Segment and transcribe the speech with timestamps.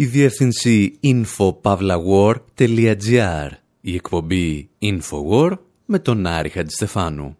[0.00, 3.48] η διεύθυνση infopavlawar.gr,
[3.80, 5.52] η εκπομπή Infowar
[5.84, 7.36] με τον Άρη Χατζηστεφάνου.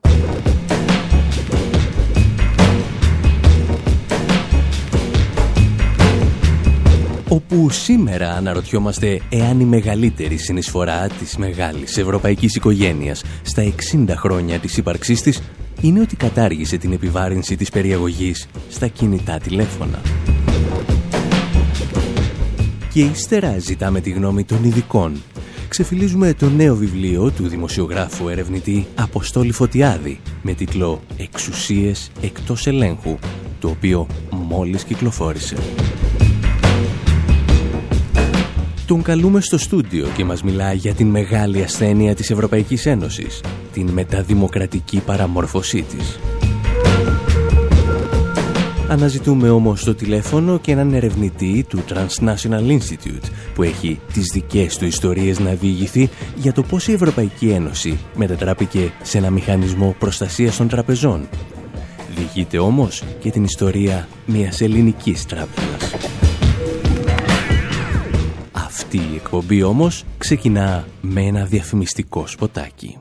[7.29, 14.77] όπου σήμερα αναρωτιόμαστε εάν η μεγαλύτερη συνεισφορά της μεγάλης ευρωπαϊκής οικογένειας στα 60 χρόνια της
[14.77, 15.43] ύπαρξής της
[15.81, 19.99] είναι ότι κατάργησε την επιβάρυνση της περιαγωγής στα κινητά τηλέφωνα.
[22.93, 25.23] Και ύστερα ζητάμε τη γνώμη των ειδικών.
[25.69, 33.19] Ξεφυλίζουμε το νέο βιβλίο του δημοσιογράφου ερευνητή Αποστόλη Φωτιάδη με τίτλο «Εξουσίες εκτός ελέγχου»,
[33.61, 35.57] το οποίο μόλις κυκλοφόρησε.
[38.87, 43.41] Τον καλούμε στο στούντιο και μας μιλά για την μεγάλη ασθένεια της Ευρωπαϊκής Ένωσης,
[43.73, 46.19] την μεταδημοκρατική παραμόρφωσή της.
[48.91, 54.85] Αναζητούμε όμως στο τηλέφωνο και έναν ερευνητή του Transnational Institute που έχει τις δικές του
[54.85, 60.69] ιστορίες να διηγηθεί για το πώς η Ευρωπαϊκή Ένωση μετατράπηκε σε ένα μηχανισμό προστασίας των
[60.69, 61.29] τραπεζών.
[62.15, 65.95] Διηγείται όμως και την ιστορία μιας ελληνικής τράπεζας.
[68.53, 72.99] Αυτή η εκπομπή όμως ξεκινά με ένα διαφημιστικό σποτάκι.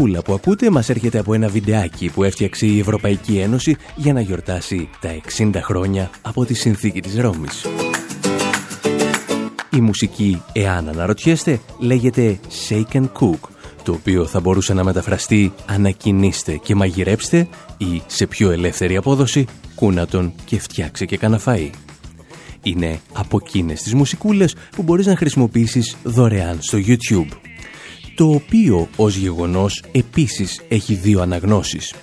[0.00, 4.20] Μουσικούλα που ακούτε μας έρχεται από ένα βιντεάκι που έφτιαξε η Ευρωπαϊκή Ένωση για να
[4.20, 7.66] γιορτάσει τα 60 χρόνια από τη συνθήκη της Ρώμης.
[9.76, 12.38] Η μουσική, εάν αναρωτιέστε, λέγεται
[12.68, 13.48] Shake and Cook,
[13.82, 17.48] το οποίο θα μπορούσε να μεταφραστεί «Ανακοινήστε και μαγειρέψτε»
[17.78, 21.70] ή σε πιο ελεύθερη απόδοση «Κούνατον και φτιάξε και καναφαΐ».
[22.62, 27.49] Είναι από εκείνες τις μουσικούλες που μπορείς να χρησιμοποιήσεις δωρεάν στο YouTube
[28.20, 31.94] το οποίο ως γεγονός επίσης έχει δύο αναγνώσεις.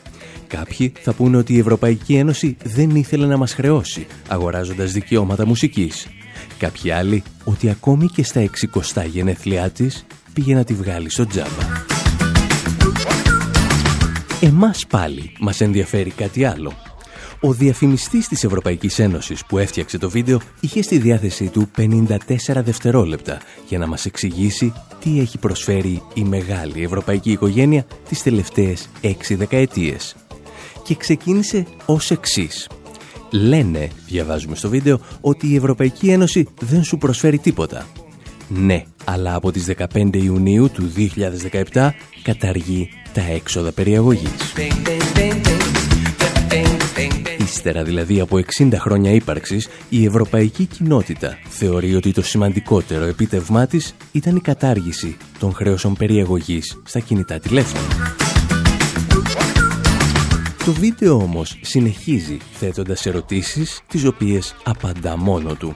[0.48, 6.08] Κάποιοι θα πούνε ότι η Ευρωπαϊκή Ένωση δεν ήθελε να μας χρεώσει, αγοράζοντας δικαιώματα μουσικής.
[6.58, 8.50] Κάποιοι άλλοι ότι ακόμη και στα
[8.94, 11.64] 60 γενέθλιά της πήγε να τη βγάλει στο τζάμπα.
[14.42, 16.87] Εμάς πάλι μας ενδιαφέρει κάτι άλλο.
[17.42, 22.16] Ο διαφημιστής της Ευρωπαϊκής Ένωσης που έφτιαξε το βίντεο είχε στη διάθεσή του 54
[22.56, 23.38] δευτερόλεπτα
[23.68, 30.16] για να μας εξηγήσει τι έχει προσφέρει η μεγάλη ευρωπαϊκή οικογένεια τις τελευταίες 6 δεκαετίες.
[30.84, 32.70] Και ξεκίνησε ως εξής.
[33.32, 37.88] Λένε, διαβάζουμε στο βίντεο, ότι η Ευρωπαϊκή Ένωση δεν σου προσφέρει τίποτα.
[38.48, 40.92] Ναι, αλλά από τις 15 Ιουνίου του
[41.74, 41.90] 2017
[42.24, 44.54] καταργεί τα έξοδα περιαγωγής.
[47.48, 53.96] Ύστερα δηλαδή από 60 χρόνια ύπαρξης, η ευρωπαϊκή κοινότητα θεωρεί ότι το σημαντικότερο επίτευγμά της
[54.12, 58.16] ήταν η κατάργηση των χρέωσεων περιεγωγής στα κινητά τηλέφωνα.
[60.66, 65.76] Το βίντεο όμως συνεχίζει θέτοντας ερωτήσεις τις οποίες απαντά μόνο του.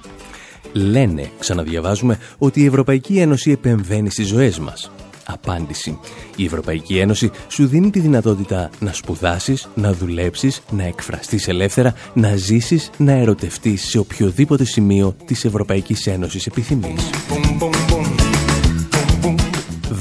[0.74, 4.92] Λένε, ξαναδιαβάζουμε, ότι η Ευρωπαϊκή Ένωση επεμβαίνει στις ζωές μας.
[5.26, 6.00] Απάντηση.
[6.36, 12.36] Η Ευρωπαϊκή Ένωση σου δίνει τη δυνατότητα να σπουδάσεις, να δουλέψεις, να εκφραστείς ελεύθερα, να
[12.36, 17.10] ζήσεις, να ερωτευτείς σε οποιοδήποτε σημείο της Ευρωπαϊκής Ένωσης επιθυμείς.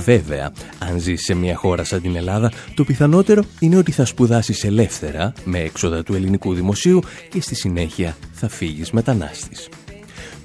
[0.04, 4.64] Βέβαια, αν ζεις σε μια χώρα σαν την Ελλάδα, το πιθανότερο είναι ότι θα σπουδάσεις
[4.64, 9.68] ελεύθερα, με έξοδα του ελληνικού δημοσίου και στη συνέχεια θα φύγεις μετανάστης.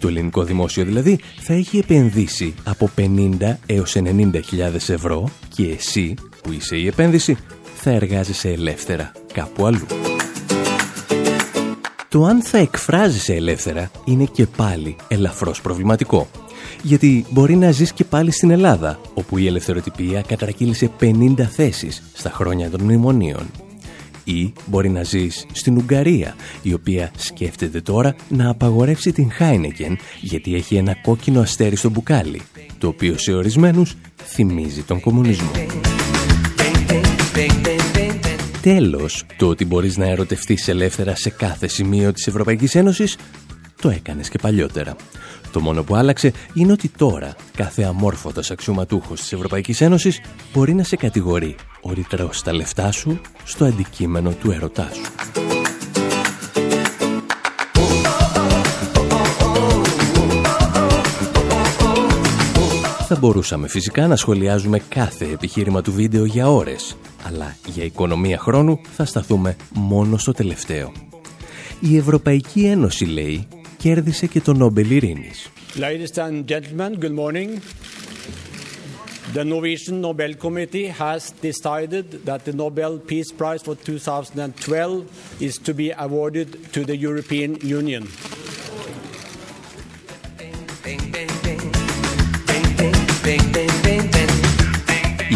[0.05, 6.13] Το ελληνικό δημόσιο δηλαδή θα έχει επενδύσει από 50 έως 90 χιλιάδες ευρώ και εσύ
[6.41, 7.37] που είσαι η επένδυση
[7.75, 9.85] θα εργάζεσαι ελεύθερα κάπου αλλού.
[12.09, 16.27] Το αν θα εκφράζεσαι ελεύθερα είναι και πάλι ελαφρώς προβληματικό.
[16.81, 22.29] Γιατί μπορεί να ζεις και πάλι στην Ελλάδα, όπου η ελευθεροτυπία κατρακύλησε 50 θέσεις στα
[22.29, 23.45] χρόνια των μνημονίων
[24.25, 30.55] ή μπορεί να ζεις στην Ουγγαρία, η οποία σκέφτεται τώρα να απαγορεύσει την Χάινεκεν γιατί
[30.55, 32.41] έχει ένα κόκκινο αστέρι στο μπουκάλι,
[32.77, 35.51] το οποίο σε ορισμένους θυμίζει τον κομμουνισμό.
[38.61, 43.17] Τέλος, το ότι μπορείς να ερωτευτείς ελεύθερα σε κάθε σημείο της Ευρωπαϊκής Ένωσης,
[43.81, 44.95] το έκανες και παλιότερα.
[45.55, 50.21] Το μόνο που άλλαξε είναι ότι τώρα κάθε αμόρφωτος αξιωματούχος της Ευρωπαϊκής Ένωσης
[50.53, 55.11] μπορεί να σε κατηγορεί ότι τρως τα λεφτά σου στο αντικείμενο του ερωτά σου.
[63.07, 66.97] Θα μπορούσαμε φυσικά να σχολιάζουμε κάθε επιχείρημα του βίντεο για ώρες,
[67.27, 70.91] αλλά για οικονομία χρόνου θα σταθούμε μόνο στο τελευταίο.
[71.79, 73.47] Η Ευρωπαϊκή Ένωση, λέει,
[73.85, 75.49] κέρδισε και το Νόμπελ Ειρήνης.
[75.75, 77.49] Ladies and gentlemen, good morning.
[79.37, 85.05] The Norwegian Nobel Committee has decided that the Nobel Peace Prize for 2012
[85.39, 88.03] is to be awarded to the European Union.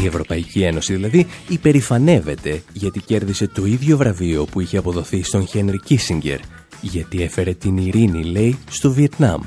[0.02, 5.80] Η Ευρωπαϊκή Ένωση δηλαδή υπερηφανεύεται γιατί κέρδισε το ίδιο βραβείο που είχε αποδοθεί στον Χένρι
[5.80, 6.40] Κίσιγκερ
[6.82, 9.42] γιατί έφερε την ειρήνη, λέει, στο Βιετνάμ.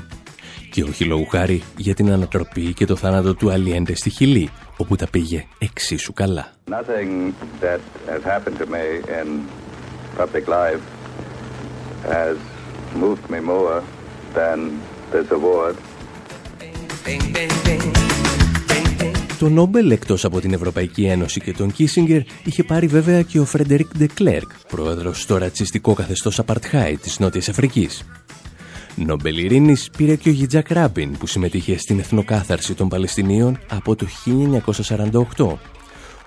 [0.71, 4.95] Και όχι λόγου χάρη για την ανατροπή και το θάνατο του Αλιέντε στη Χιλή, όπου
[4.95, 6.51] τα πήγε εξίσου καλά.
[6.69, 8.85] Nothing that has happened to me
[9.19, 9.27] in
[10.17, 10.83] public life
[12.07, 12.37] has
[13.03, 13.83] moved me more
[14.33, 14.79] than
[15.11, 15.75] this award.
[19.43, 23.45] Το Νόμπελ εκτός από την Ευρωπαϊκή Ένωση και τον Κίσιγκερ είχε πάρει βέβαια και ο
[23.45, 28.03] Φρεντερικ Ντεκλέρκ, πρόεδρος στο ρατσιστικό καθεστώς Απαρτχάι της Νότιας Αφρικής.
[28.95, 34.07] Νόμπελ Ειρήνης πήρε και ο Γιτζάκ Ράμπιν που συμμετείχε στην εθνοκάθαρση των Παλαιστινίων από το
[35.37, 35.57] 1948.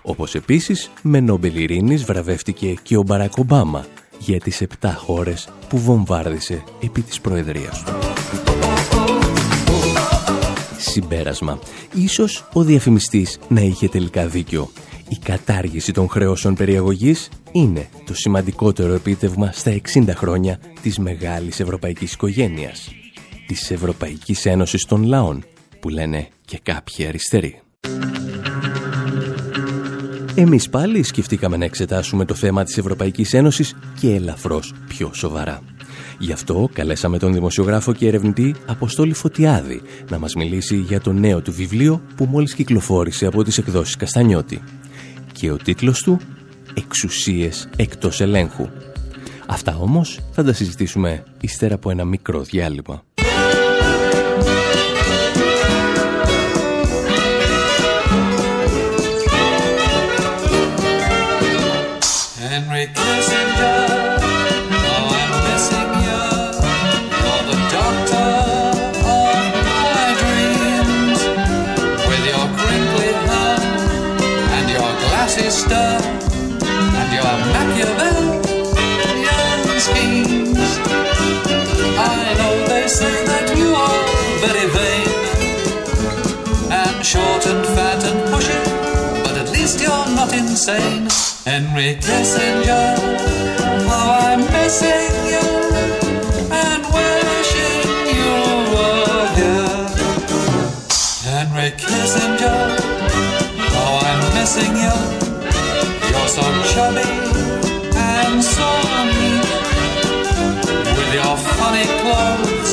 [0.02, 3.86] Όπως επίσης με Νόμπελ Ειρήνης βραβεύτηκε και ο Μπαράκ Ομπάμα
[4.18, 7.92] για τις 7 χώρες που βομβάρδισε επί της Προεδρίας του.
[10.90, 11.58] Συμπέρασμα.
[11.94, 14.70] Ίσως ο διαφημιστής να είχε τελικά δίκιο.
[15.08, 22.12] Η κατάργηση των χρεώσεων περιαγωγής είναι το σημαντικότερο επίτευγμα στα 60 χρόνια της μεγάλης ευρωπαϊκής
[22.12, 22.88] οικογένειας.
[23.46, 25.44] Της Ευρωπαϊκής Ένωσης των Λαών,
[25.80, 27.60] που λένε και κάποιοι αριστεροί.
[30.34, 35.75] Εμείς πάλι σκεφτήκαμε να εξετάσουμε το θέμα της Ευρωπαϊκής Ένωσης και ελαφρώς πιο σοβαρά.
[36.18, 41.40] Γι' αυτό καλέσαμε τον δημοσιογράφο και ερευνητή Αποστόλη Φωτιάδη να μας μιλήσει για το νέο
[41.40, 44.62] του βιβλίο που μόλις κυκλοφόρησε από τις εκδόσεις Καστανιώτη.
[45.32, 46.20] Και ο τίτλος του
[46.74, 48.68] «Εξουσίες εκτός ελέγχου».
[49.46, 53.02] Αυτά όμως θα τα συζητήσουμε ύστερα από ένα μικρό διάλειμμα.
[75.50, 75.86] sister
[76.98, 78.42] and your Machiavellian
[79.78, 80.70] schemes.
[81.96, 84.02] I know they say that you are
[84.42, 85.08] very vain
[86.82, 88.58] and short and fat and pushy,
[89.22, 91.06] but at least you're not insane.
[91.44, 92.98] Henry Kissinger,
[93.86, 95.46] how I'm missing you
[96.50, 98.34] and wishing you
[98.74, 99.78] were here.
[101.30, 102.58] Henry Kissinger,
[103.74, 105.25] how oh, I'm missing you.
[106.26, 107.10] You're so chubby
[107.94, 108.70] and so
[109.18, 109.46] neat
[110.96, 112.70] with your funny clothes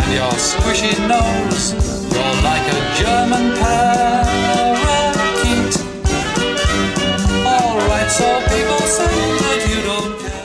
[0.00, 1.64] and your squishy nose.
[2.14, 4.12] You're like a German parakeet.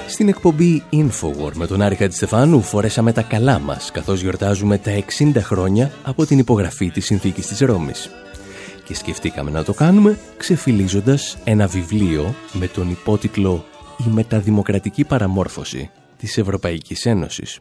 [0.07, 5.31] Στην εκπομπή Infowar με τον Άρη Χατζηστεφάνου φορέσαμε τα καλά μας καθώς γιορτάζουμε τα 60
[5.37, 8.09] χρόνια από την υπογραφή της Συνθήκης της Ρώμης.
[8.87, 13.65] Και σκεφτήκαμε να το κάνουμε ξεφυλίζοντας ένα βιβλίο με τον υπότιτλο
[13.97, 17.59] «Η μεταδημοκρατική παραμόρφωση της Ευρωπαϊκής Ένωσης».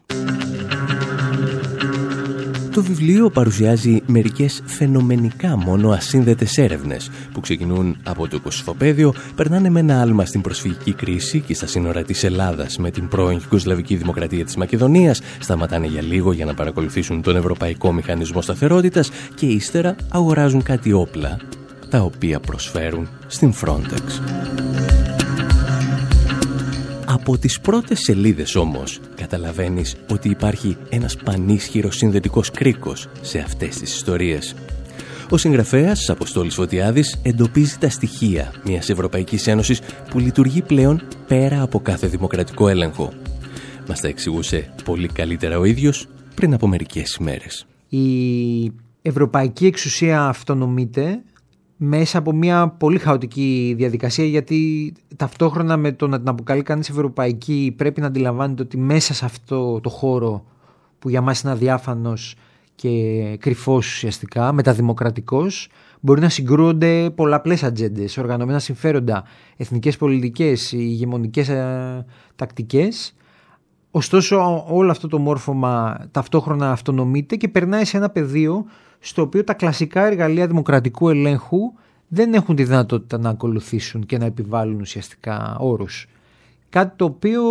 [2.77, 9.79] Το βιβλίο παρουσιάζει μερικές φαινομενικά μόνο ασύνδετες έρευνες που ξεκινούν από το κοσφοπέδιο, περνάνε με
[9.79, 14.45] ένα άλμα στην προσφυγική κρίση και στα σύνορα της Ελλάδας με την πρώην Γιουγκοσλαβική Δημοκρατία
[14.45, 20.63] της Μακεδονίας, σταματάνε για λίγο για να παρακολουθήσουν τον Ευρωπαϊκό Μηχανισμό Σταθερότητας και ύστερα αγοράζουν
[20.63, 21.37] κάτι όπλα,
[21.89, 24.21] τα οποία προσφέρουν στην Frontex.
[27.09, 33.93] Από τις πρώτες σελίδες όμως καταλαβαίνεις ότι υπάρχει ένας πανίσχυρος συνδετικός κρίκος σε αυτές τις
[33.95, 34.55] ιστορίες.
[35.29, 41.79] Ο συγγραφέας Αποστόλης Φωτιάδης εντοπίζει τα στοιχεία μιας Ευρωπαϊκής Ένωσης που λειτουργεί πλέον πέρα από
[41.79, 43.13] κάθε δημοκρατικό έλεγχο.
[43.87, 47.65] Μας τα εξηγούσε πολύ καλύτερα ο ίδιος πριν από μερικές ημέρες.
[47.89, 48.71] Η
[49.01, 51.21] ευρωπαϊκή εξουσία αυτονομείται
[51.77, 57.73] μέσα από μια πολύ χαοτική διαδικασία γιατί ταυτόχρονα με το να την αποκαλεί κανείς ευρωπαϊκή
[57.77, 60.45] πρέπει να αντιλαμβάνεται ότι μέσα σε αυτό το χώρο
[60.99, 62.35] που για μας είναι αδιάφανος
[62.75, 65.69] και κρυφός ουσιαστικά, μεταδημοκρατικός,
[65.99, 69.23] μπορεί να συγκρούονται πολλαπλές ατζέντες, οργανωμένα συμφέροντα,
[69.57, 72.05] εθνικές πολιτικές, ηγεμονικές ε,
[72.35, 73.15] τακτικές.
[73.91, 78.65] Ωστόσο όλο αυτό το μόρφωμα ταυτόχρονα αυτονομείται και περνάει σε ένα πεδίο
[79.07, 81.73] στο οποίο τα κλασικά εργαλεία δημοκρατικού ελέγχου
[82.07, 86.07] δεν έχουν τη δυνατότητα να ακολουθήσουν και να επιβάλλουν ουσιαστικά όρους.
[86.69, 87.41] Κάτι το οποίο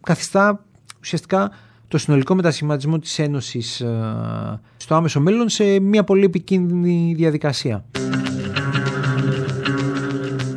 [0.00, 0.64] καθιστά
[1.00, 1.50] ουσιαστικά
[1.88, 7.84] το συνολικό μετασχηματισμό της Ένωσης ε, στο άμεσο μέλλον σε μια πολύ επικίνδυνη διαδικασία.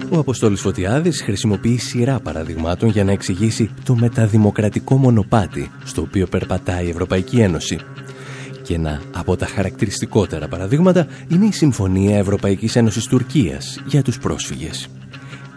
[0.09, 6.85] Ο Αποστόλης Φωτιάδης χρησιμοποιεί σειρά παραδειγμάτων για να εξηγήσει το μεταδημοκρατικό μονοπάτι στο οποίο περπατάει
[6.85, 7.79] η Ευρωπαϊκή Ένωση.
[8.65, 14.87] Και ένα από τα χαρακτηριστικότερα παραδείγματα είναι η Συμφωνία Ευρωπαϊκής Ένωσης Τουρκίας για τους πρόσφυγες.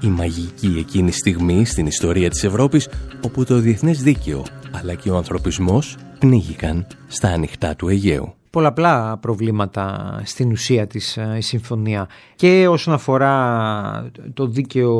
[0.00, 2.88] Η μαγική εκείνη στιγμή στην ιστορία της Ευρώπης
[3.24, 8.34] όπου το διεθνές δίκαιο αλλά και ο ανθρωπισμός πνίγηκαν στα ανοιχτά του Αιγαίου.
[8.50, 14.92] Πολλαπλά προβλήματα στην ουσία της ε, η συμφωνία και όσον αφορά το δίκαιο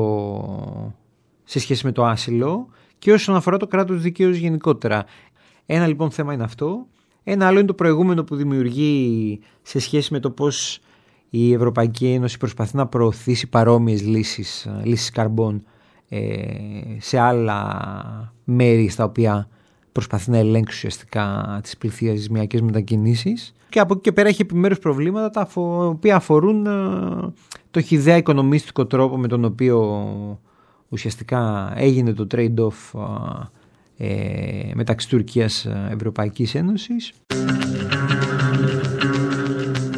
[1.45, 5.05] σε σχέση με το άσυλο και όσον αφορά το κράτος δικαίου γενικότερα.
[5.67, 6.87] Ένα λοιπόν θέμα είναι αυτό.
[7.25, 10.81] Ένα άλλο είναι το προηγούμενο που δημιουργεί σε σχέση με το πώς
[11.31, 15.63] η Ευρωπαϊκή Ένωση προσπαθεί να προωθήσει παρόμοιες λύσεις, ε, λύσεις καρμπών
[16.09, 16.21] ε,
[16.99, 19.49] σε άλλα μέρη στα οποία
[19.93, 23.53] προσπαθεί να ελέγξει ουσιαστικά τις πληθυσμιακές μετακινήσεις.
[23.69, 26.71] Και από εκεί και πέρα έχει επιμέρους προβλήματα τα οποία αφορούν ε,
[27.71, 30.39] το χιδέα οικονομίστικο τρόπο με τον οποίο
[30.89, 33.01] ουσιαστικά έγινε το trade-off
[33.99, 37.12] ε, μεταξύ Τουρκίας Ευρωπαϊκής Ένωσης.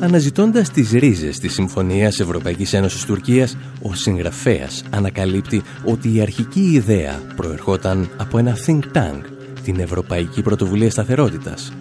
[0.01, 7.23] Αναζητώντας τις ρίζες της Συμφωνίας Ευρωπαϊκής Ένωσης Τουρκίας, ο συγγραφέας ανακαλύπτει ότι η αρχική ιδέα
[7.37, 9.21] προερχόταν από ένα think tank
[9.63, 11.73] την Ευρωπαϊκή Πρωτοβουλία Σταθερότητας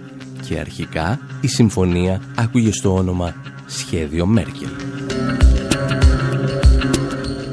[0.47, 3.35] και αρχικά η συμφωνία άκουγε στο όνομα
[3.65, 4.98] Σχέδιο Μέρκελ.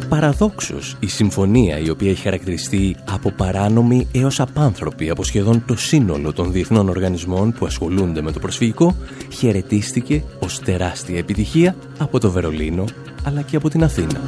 [0.08, 6.32] Παραδόξως, η συμφωνία η οποία έχει χαρακτηριστεί από παράνομη έως απάνθρωπη από σχεδόν το σύνολο
[6.32, 8.96] των διεθνών οργανισμών που ασχολούνται με το προσφυγικό
[9.32, 12.84] χαιρετίστηκε ως τεράστια επιτυχία από το Βερολίνο
[13.24, 14.20] αλλά και από την Αθήνα.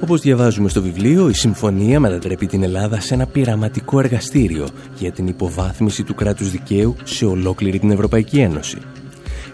[0.00, 4.68] Όπως διαβάζουμε στο βιβλίο, η συμφωνία μετατρέπει την Ελλάδα σε ένα πειραματικό εργαστήριο
[4.98, 8.78] για την υποβάθμιση του κράτους δικαίου σε ολόκληρη την Ευρωπαϊκή Ένωση.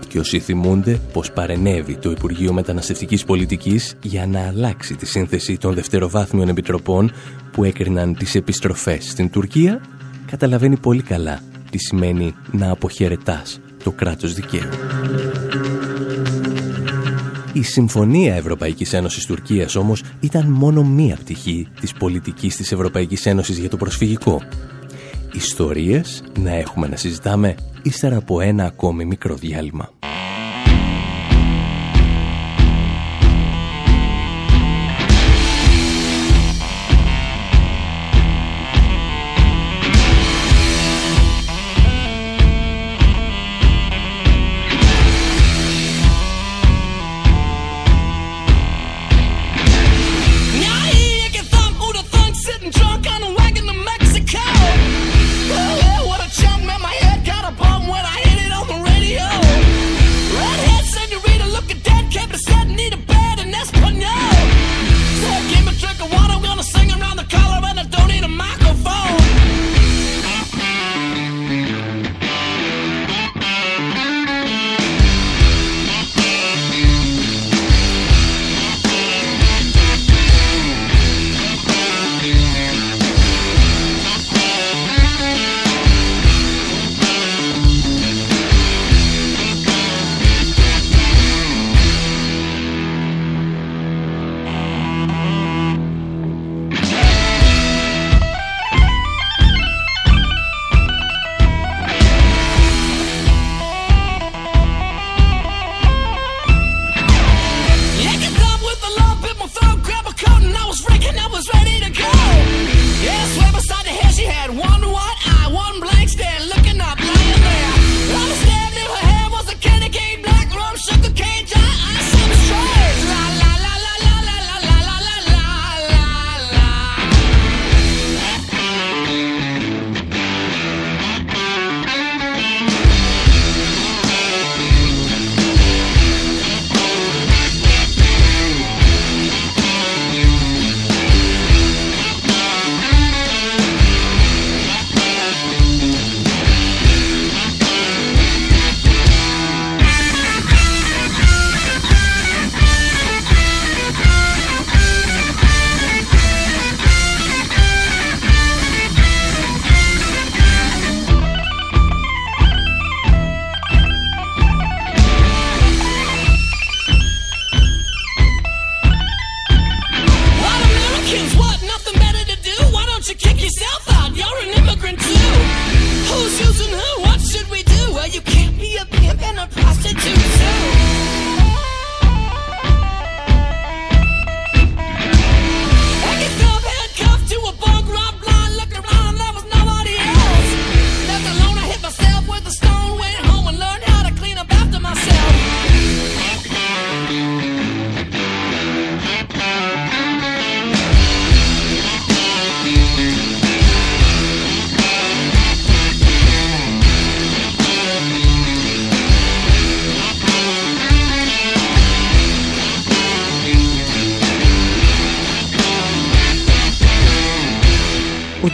[0.08, 5.74] Και όσοι θυμούνται πως παρενέβη το Υπουργείο Μεταναστευτικής Πολιτικής για να αλλάξει τη σύνθεση των
[5.74, 7.12] δευτεροβάθμιων επιτροπών
[7.52, 9.80] που έκριναν τις επιστροφές στην Τουρκία,
[10.26, 14.68] καταλαβαίνει πολύ καλά τι σημαίνει να αποχαιρετάς το κράτος δικαίου.
[17.52, 23.58] Η Συμφωνία Ευρωπαϊκής Ένωσης Τουρκίας όμως ήταν μόνο μία πτυχή της πολιτικής της Ευρωπαϊκής Ένωσης
[23.58, 24.42] για το προσφυγικό.
[25.34, 29.88] Ιστορίες να έχουμε να συζητάμε ύστερα από ένα ακόμη μικρό διάλειμμα.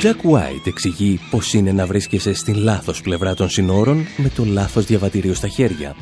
[0.03, 4.85] Jack White εξηγεί πως είναι να βρίσκεσαι στην λάθος πλευρά των συνόρων με το λάθος
[4.85, 5.97] διαβατήριο στα χέρια.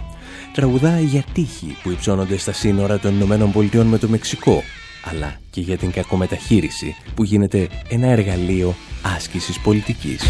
[0.52, 4.62] Τραγουδάει για τύχη που υψώνονται στα σύνορα των Ηνωμένων Πολιτειών με το Μεξικό,
[5.04, 8.74] αλλά και για την κακομεταχείριση που γίνεται ένα εργαλείο
[9.16, 10.22] άσκησης πολιτικής.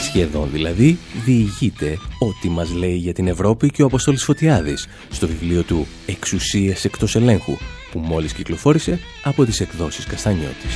[0.00, 5.62] Σχεδόν δηλαδή διηγείται ό,τι μας λέει για την Ευρώπη και ο Αποστόλης Φωτιάδης στο βιβλίο
[5.62, 7.56] του «Εξουσίες εκτός ελέγχου»
[7.94, 10.74] που μόλις κυκλοφόρησε από τις εκδόσεις Καστανιώτης.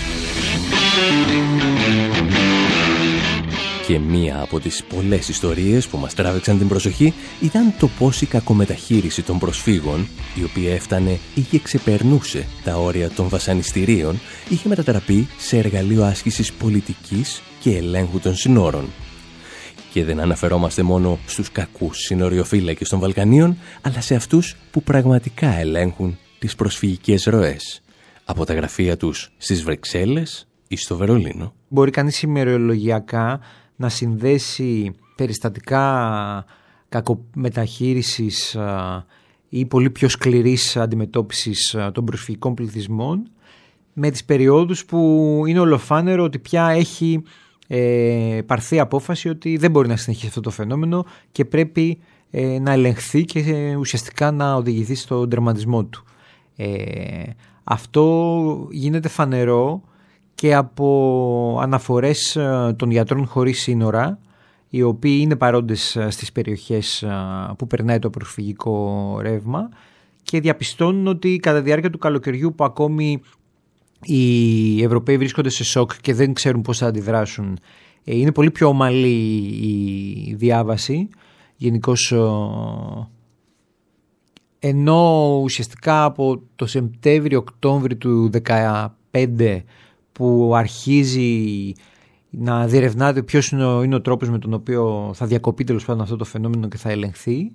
[3.87, 8.27] Και μία από τις πολλές ιστορίες που μας τράβηξαν την προσοχή ήταν το πώς η
[8.27, 15.29] κακομεταχείριση των προσφύγων, η οποία έφτανε ή και ξεπερνούσε τα όρια των βασανιστήριων, είχε μετατραπεί
[15.39, 18.85] σε εργαλείο άσκησης πολιτικής και ελέγχου των συνόρων.
[19.93, 26.19] Και δεν αναφερόμαστε μόνο στους κακούς συνοριοφύλακες των Βαλκανίων, αλλά σε αυτούς που πραγματικά ελέγχουν
[26.39, 27.83] τις προσφυγικές ροές.
[28.25, 31.55] Από τα γραφεία τους στις Βρυξέλλες ή στο Βερολίνο.
[31.69, 33.41] Μπορεί κανείς ημερολογιακά
[33.77, 36.45] να συνδέσει περιστατικά
[36.89, 38.57] κακομεταχείρισης
[39.49, 43.31] ή πολύ πιο σκληρής αντιμετώπισης των προσφυγικών πληθυσμών
[43.93, 47.23] με τις περιόδους που είναι ολοφάνερο ότι πια έχει
[47.67, 51.99] ε, πάρθει απόφαση ότι δεν μπορεί να συνεχίσει αυτό το φαινόμενο και πρέπει
[52.31, 56.05] ε, να ελεγχθεί και ε, ουσιαστικά να οδηγηθεί στον τερματισμό του.
[56.61, 57.23] Ε,
[57.65, 59.83] αυτό γίνεται φανερό
[60.35, 64.19] και από αναφορές ε, των γιατρών χωρίς σύνορα
[64.69, 67.05] οι οποίοι είναι παρόντες ε, στις περιοχές
[67.59, 69.69] που περνάει το προσφυγικό ρεύμα
[70.23, 73.21] και διαπιστώνουν ότι κατά τη διάρκεια του καλοκαιριού που ακόμη
[74.03, 77.59] οι Ευρωπαίοι βρίσκονται σε σοκ και δεν ξέρουν πώς θα αντιδράσουν
[78.05, 79.17] είναι πολύ πιο ομαλή
[80.29, 81.09] η διάβαση.
[81.57, 82.15] Γενικώς
[84.59, 89.63] ενώ ουσιαστικά από το Σεπτέμβριο-Οκτώβριο του 2015
[90.13, 91.73] που αρχίζει
[92.31, 96.03] να διερευνάται ποιος είναι ο, είναι ο τρόπος με τον οποίο θα διακοπεί τέλος πάντων
[96.03, 97.53] αυτό το φαινόμενο και θα ελεγχθεί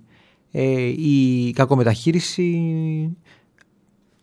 [0.51, 3.17] ε, η κακομεταχείριση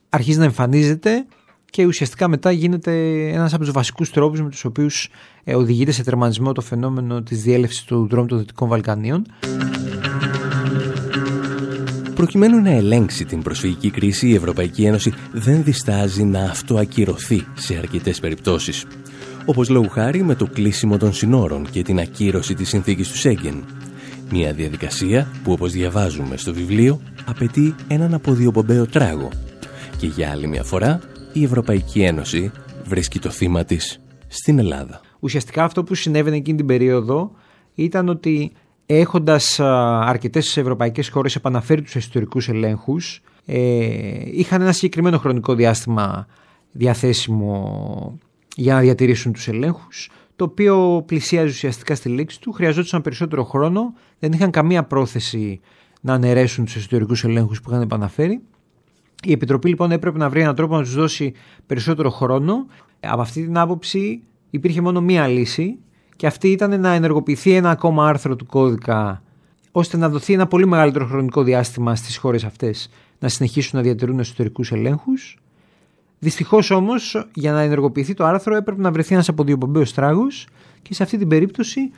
[0.08, 1.26] αρχίζει να εμφανίζεται
[1.70, 2.92] και ουσιαστικά μετά γίνεται
[3.28, 5.08] ένας από τους βασικούς τρόπους με τους οποίους
[5.44, 9.26] ε, οδηγείται σε τερματισμό το φαινόμενο της διέλευσης του δρόμου των Δυτικών Βαλκανίων.
[12.20, 18.20] Προκειμένου να ελέγξει την προσφυγική κρίση, η Ευρωπαϊκή Ένωση δεν διστάζει να αυτοακυρωθεί σε αρκετές
[18.20, 18.86] περιπτώσεις.
[19.44, 23.64] Όπως λόγου χάρη με το κλείσιμο των συνόρων και την ακύρωση της συνθήκης του Σέγγεν.
[24.30, 29.28] Μια διαδικασία που όπως διαβάζουμε στο βιβλίο απαιτεί έναν αποδιοπομπαίο τράγο.
[29.98, 31.00] Και για άλλη μια φορά
[31.32, 32.50] η Ευρωπαϊκή Ένωση
[32.84, 35.00] βρίσκει το θύμα της στην Ελλάδα.
[35.20, 37.32] Ουσιαστικά αυτό που συνέβαινε εκείνη την περίοδο
[37.74, 38.52] ήταν ότι
[38.98, 43.58] έχοντας αρκετές ευρωπαϊκές χώρες επαναφέρει τους ιστορικούς ελέγχους ε,
[44.32, 46.26] είχαν ένα συγκεκριμένο χρονικό διάστημα
[46.72, 48.18] διαθέσιμο
[48.56, 53.94] για να διατηρήσουν τους ελέγχους το οποίο πλησίαζε ουσιαστικά στη λήξη του, χρειαζόταν περισσότερο χρόνο,
[54.18, 55.60] δεν είχαν καμία πρόθεση
[56.00, 58.40] να αναιρέσουν τους ιστορικούς ελέγχους που είχαν επαναφέρει.
[59.24, 61.32] Η Επιτροπή λοιπόν έπρεπε να βρει έναν τρόπο να τους δώσει
[61.66, 62.66] περισσότερο χρόνο.
[63.00, 65.78] Από αυτή την άποψη υπήρχε μόνο μία λύση
[66.20, 69.22] και αυτή ήταν να ενεργοποιηθεί ένα ακόμα άρθρο του κώδικα
[69.72, 74.18] ώστε να δοθεί ένα πολύ μεγαλύτερο χρονικό διάστημα στις χώρες αυτές να συνεχίσουν να διατηρούν
[74.18, 75.38] εσωτερικούς ελέγχους.
[76.18, 80.46] Δυστυχώς όμως για να ενεργοποιηθεί το άρθρο έπρεπε να βρεθεί ένας αποδιοπομπαίος τράγος
[80.82, 81.90] και σε αυτή την περίπτωση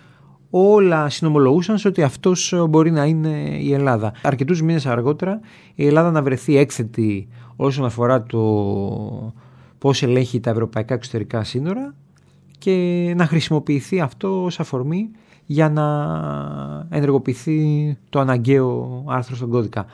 [0.51, 4.13] όλα συνομολογούσαν σε ότι αυτός μπορεί να είναι η Ελλάδα.
[4.23, 5.41] Αρκετούς μήνες αργότερα
[5.75, 8.41] η Ελλάδα να βρεθεί έκθετη όσον αφορά το
[9.79, 11.95] πώς ελέγχει τα ευρωπαϊκά εξωτερικά σύνορα
[12.63, 15.11] και να χρησιμοποιηθεί αυτό ως αφορμή
[15.47, 15.87] για να
[16.97, 19.87] ενεργοποιηθεί το αναγκαίο άρθρο στον κώδικα.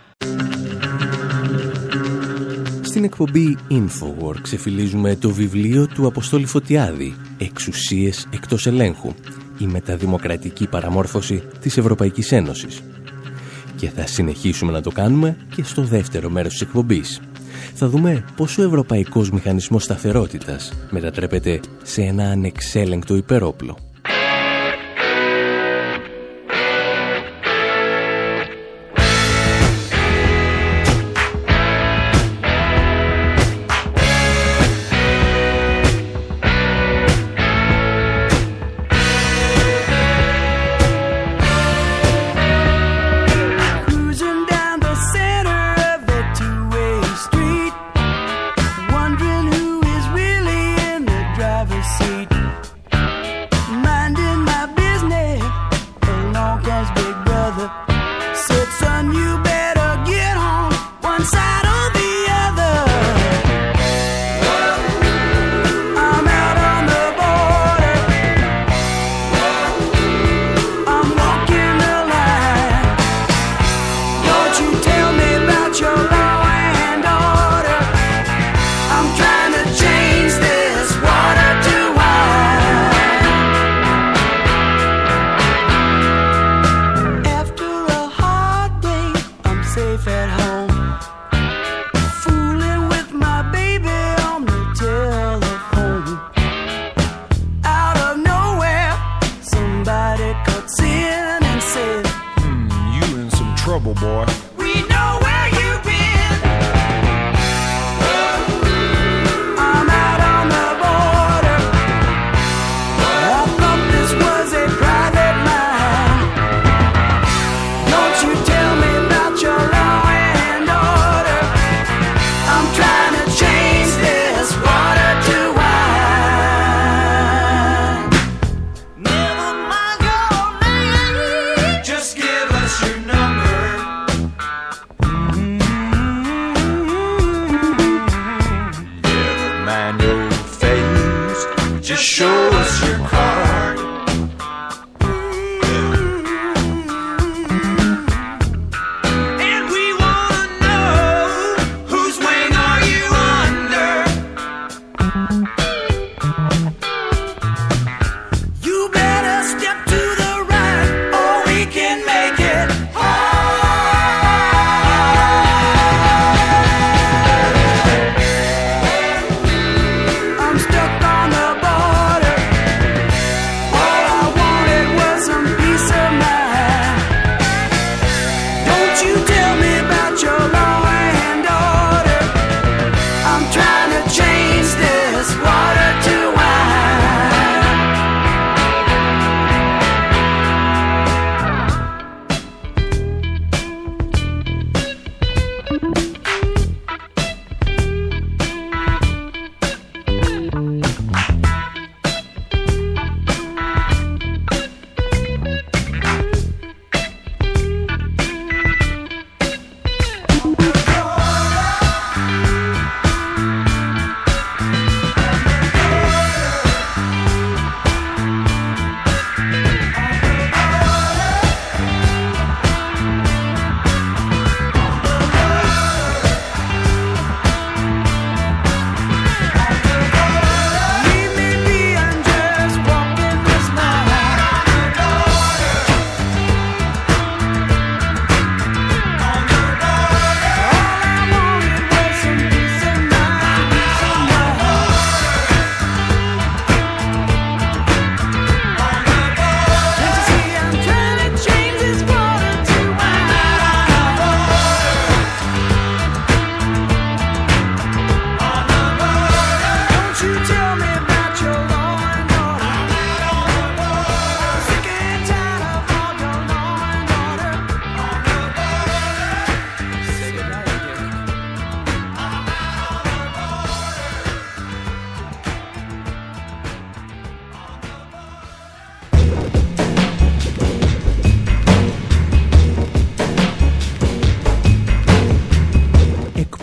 [2.81, 9.13] Στην εκπομπή Infowar ξεφυλίζουμε το βιβλίο του Αποστόλη Φωτιάδη «Εξουσίες εκτός ελέγχου»
[9.59, 12.83] η μεταδημοκρατική παραμόρφωση της Ευρωπαϊκής Ένωσης.
[13.77, 17.21] Και θα συνεχίσουμε να το κάνουμε και στο δεύτερο μέρος της εκπομπής
[17.75, 23.88] θα δούμε πώς ο Ευρωπαϊκός Μηχανισμός Σταθερότητας μετατρέπεται σε ένα ανεξέλεγκτο υπερόπλο.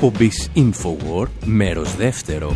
[0.06, 2.56] Εκπομπής Infowar, μέρος δεύτερο.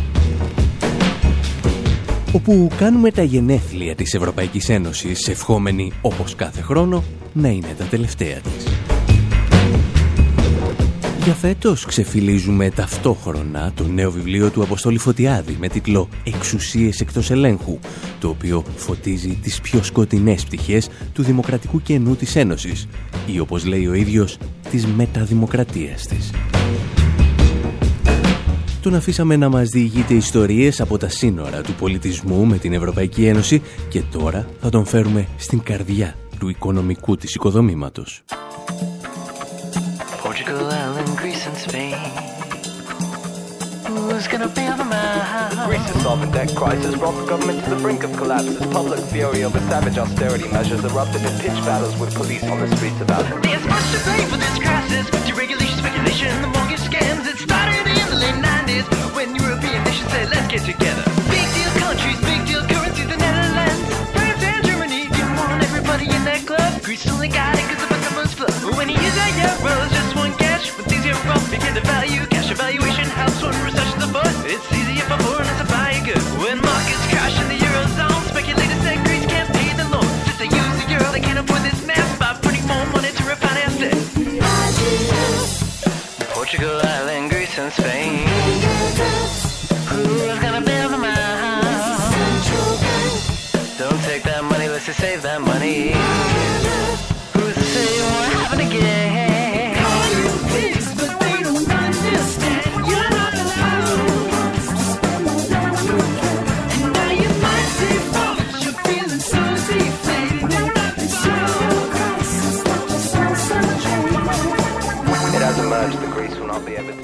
[2.32, 8.38] Όπου κάνουμε τα γενέθλια της Ευρωπαϊκής Ένωσης ευχόμενοι όπως κάθε χρόνο να είναι τα τελευταία
[8.38, 8.66] της.
[11.24, 17.78] Για φέτος ξεφυλίζουμε ταυτόχρονα το νέο βιβλίο του Αποστόλη Φωτιάδη με τίτλο «Εξουσίες εκτός ελέγχου»,
[18.20, 22.88] το οποίο φωτίζει τις πιο σκοτεινές πτυχές του δημοκρατικού κενού της Ένωσης
[23.26, 24.38] ή όπως λέει ο ίδιος,
[24.70, 26.30] της μεταδημοκρατίας της.
[28.82, 33.62] Τον αφήσαμε να μας διηγείται ιστορίες από τα σύνορα του πολιτισμού με την Ευρωπαϊκή Ένωση
[33.88, 38.22] και τώρα θα τον φέρουμε στην καρδιά του οικονομικού της οικοδομήματος.
[60.00, 61.04] Nations said, let's get together.
[61.28, 63.84] Big deal countries, big deal currencies, the Netherlands.
[64.16, 66.82] France and Germany didn't want everybody in that club.
[66.82, 68.72] Greece only got it because the bucket flow.
[68.76, 70.72] When you use that euros, just one cash.
[70.76, 72.24] When things get rough, begin to value.
[72.26, 74.32] Cash evaluation helps when recession's afoot.
[74.48, 75.39] It's easier for foreigners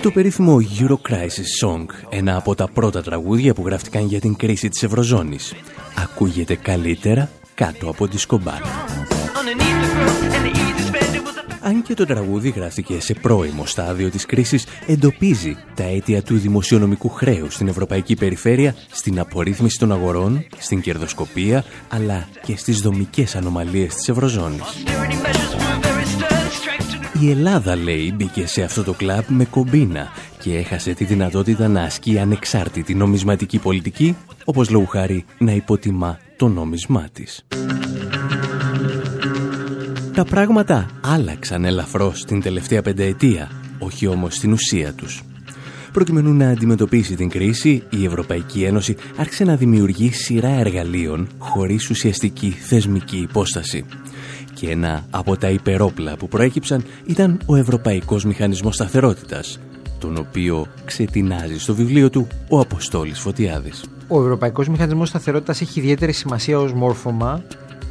[0.06, 4.68] Το περίφημο Euro Crisis Song, ένα από τα πρώτα τραγούδια που γράφτηκαν για την κρίση
[4.68, 5.54] της Ευρωζώνης,
[6.02, 8.58] ακούγεται καλύτερα κάτω από τη σκομπάρα.
[8.58, 13.00] Underneath the throne and the easy spend, it was a Αν και το τραγούδι γράφτηκε
[13.00, 19.20] σε πρώιμο στάδιο της κρίσης, εντοπίζει τα αίτια του δημοσιονομικού χρέους στην ευρωπαϊκή περιφέρεια, στην
[19.20, 24.62] απορρίθμιση των αγορών, στην κερδοσκοπία, αλλά και στις δομικές ανομαλίες της Ευρωζώνης.
[27.20, 31.82] Η Ελλάδα, λέει, μπήκε σε αυτό το κλαμπ με κομπίνα και έχασε τη δυνατότητα να
[31.82, 37.46] ασκεί ανεξάρτητη νομισματική πολιτική, όπως λόγου χάρη να υποτιμά το νόμισμά της.
[40.14, 45.22] Τα πράγματα άλλαξαν ελαφρώς την τελευταία πενταετία, όχι όμως στην ουσία τους.
[45.92, 52.50] Προκειμένου να αντιμετωπίσει την κρίση, η Ευρωπαϊκή Ένωση άρχισε να δημιουργεί σειρά εργαλείων χωρίς ουσιαστική
[52.50, 53.84] θεσμική υπόσταση.
[54.58, 59.58] Και ένα από τα υπερόπλα που προέκυψαν ήταν ο Ευρωπαϊκός Μηχανισμός Σταθερότητας,
[59.98, 63.84] τον οποίο ξετινάζει στο βιβλίο του ο Αποστόλης Φωτιάδης.
[64.08, 67.42] Ο Ευρωπαϊκός Μηχανισμός Σταθερότητας έχει ιδιαίτερη σημασία ως μόρφωμα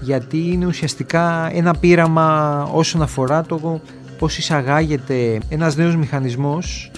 [0.02, 3.82] γιατί είναι ουσιαστικά ένα πείραμα όσον αφορά το
[4.18, 6.92] πώς εισαγάγεται ένας νέος μηχανισμός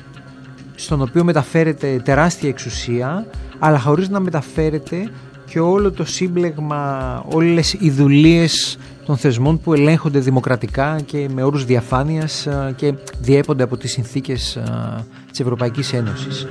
[0.75, 3.25] στον οποίο μεταφέρεται τεράστια εξουσία
[3.59, 5.09] αλλά χωρίς να μεταφέρεται
[5.49, 11.65] και όλο το σύμπλεγμα, όλες οι δουλείες των θεσμών που ελέγχονται δημοκρατικά και με όρους
[11.65, 16.47] διαφάνειας ε, και διέπονται από τις συνθήκες ε, της Ευρωπαϊκής Ένωσης.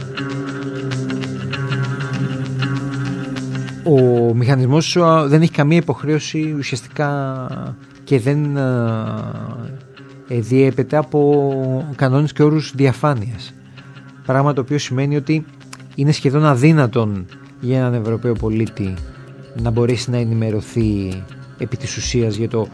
[3.88, 7.46] Ο μηχανισμός ε, δεν έχει καμία υποχρέωση ουσιαστικά
[8.04, 8.64] και δεν ε,
[10.28, 13.54] ε, διέπεται από κανόνες και όρους διαφάνειας.
[14.26, 15.44] Πράγμα το οποίο σημαίνει ότι
[15.94, 17.26] είναι σχεδόν αδύνατον
[17.60, 18.94] για έναν Ευρωπαίο πολίτη
[19.62, 21.22] να μπορέσει να ενημερωθεί
[21.58, 22.68] επί της ουσίας για το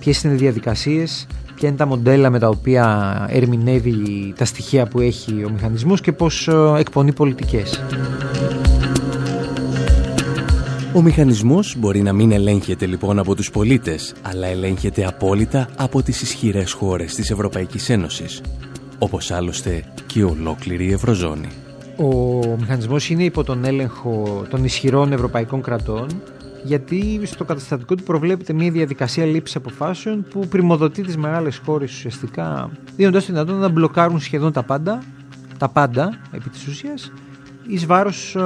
[0.00, 5.00] ποιες είναι οι διαδικασίες, ποια είναι τα μοντέλα με τα οποία ερμηνεύει τα στοιχεία που
[5.00, 7.82] έχει ο μηχανισμός και πώς ε, εκπονεί πολιτικές.
[10.92, 16.22] Ο μηχανισμός μπορεί να μην ελέγχεται λοιπόν από τους πολίτες, αλλά ελέγχεται απόλυτα από τις
[16.22, 18.40] ισχυρές χώρες της Ευρωπαϊκής Ένωσης,
[18.98, 21.48] όπως άλλωστε και ολόκληρη η Ευρωζώνη.
[22.00, 26.06] Ο μηχανισμός είναι υπό τον έλεγχο των ισχυρών ευρωπαϊκών κρατών
[26.64, 32.70] γιατί στο καταστατικό του προβλέπεται μια διαδικασία λήψης αποφάσεων που πρημοδοτεί τις μεγάλες χώρες ουσιαστικά
[32.96, 35.02] δίνοντας τη δυνατότητα να μπλοκάρουν σχεδόν τα πάντα,
[35.58, 37.12] τα πάντα επί της ουσίας
[37.68, 38.40] εις βάρος ε,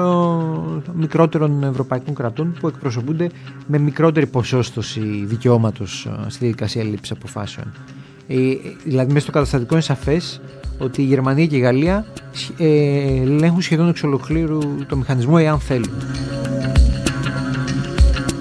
[0.95, 3.31] μικρότερων ευρωπαϊκών κρατών που εκπροσωπούνται
[3.67, 7.73] με μικρότερη ποσόστοση δικαιώματος ε, στη διαδικασία λήψης αποφάσεων.
[8.27, 8.37] Ε,
[8.85, 10.41] δηλαδή μέσα στο καταστατικό είναι σαφές
[10.83, 12.07] ότι η Γερμανία και η Γαλλία
[12.59, 12.67] ε,
[13.23, 15.93] ελέγχουν σχεδόν εξ ολοκλήρου το μηχανισμό εάν θέλουν.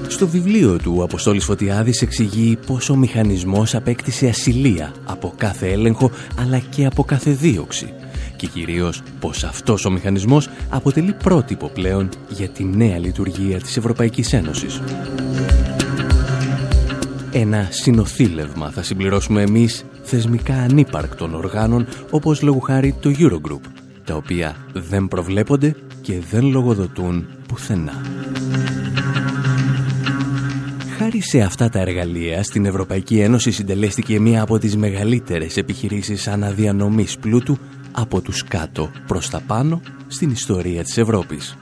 [0.08, 6.12] Στο βιβλίο του, ο Αποστόλης Φωτιάδης εξηγεί πως ο μηχανισμός απέκτησε ασυλία από κάθε έλεγχο
[6.40, 7.94] αλλά και από κάθε δίωξη
[8.36, 14.34] και κυρίως πως αυτός ο μηχανισμός αποτελεί πρότυπο πλέον για τη νέα λειτουργία της Ευρωπαϊκής
[14.34, 14.82] Ένωσης.
[17.34, 23.62] Ένα συνοθήλευμα θα συμπληρώσουμε εμείς θεσμικά ανύπαρκτων οργάνων όπως λόγου χάρη το Eurogroup,
[24.06, 28.02] τα οποία δεν προβλέπονται και δεν λογοδοτούν πουθενά.
[30.98, 37.18] Χάρη σε αυτά τα εργαλεία, στην Ευρωπαϊκή Ένωση συντελέστηκε μία από τις μεγαλύτερες επιχειρήσεις αναδιανομής
[37.18, 37.58] πλούτου
[37.92, 41.58] από τους κάτω προς τα πάνω στην ιστορία της Ευρώπης.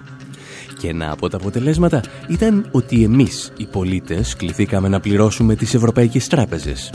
[0.79, 6.27] Και ένα από τα αποτελέσματα ήταν ότι εμείς, οι πολίτες, κληθήκαμε να πληρώσουμε τις ευρωπαϊκές
[6.27, 6.89] τράπεζες.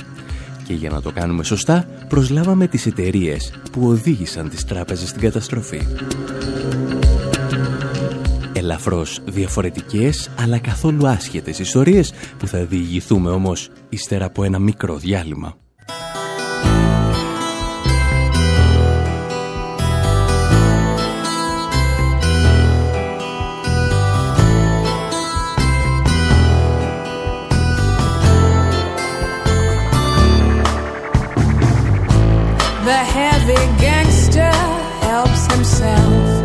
[0.66, 5.80] Και για να το κάνουμε σωστά, προσλάβαμε τις εταιρείες που οδήγησαν τις τράπεζες στην καταστροφή.
[8.52, 15.63] Ελαφρώς διαφορετικές, αλλά καθόλου άσχετες ιστορίες που θα διηγηθούμε όμως ύστερα από ένα μικρό διάλειμμα.
[33.44, 34.50] The gangster
[35.04, 36.44] helps himself.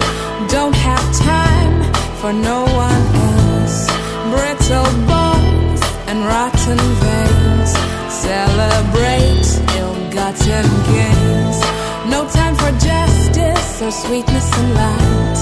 [0.49, 1.81] Don't have time
[2.19, 3.87] for no one else.
[4.33, 7.71] Brittle bones and rotten veins
[8.11, 9.47] celebrate
[9.79, 11.57] ill-gotten gains.
[12.11, 15.39] No time for justice or sweetness and light.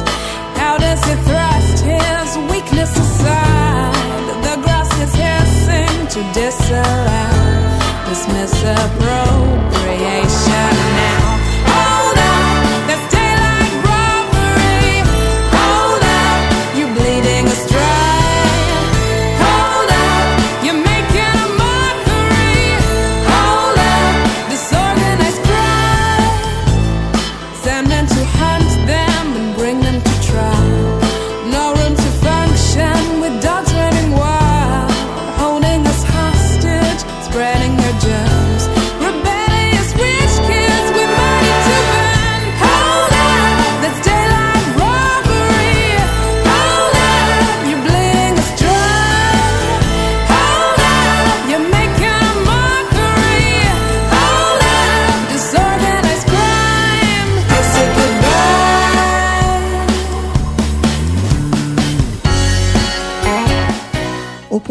[0.61, 4.43] How does he thrust his weakness aside?
[4.45, 7.33] The grass is hissing to disallow
[8.05, 11.16] this misappropriation now.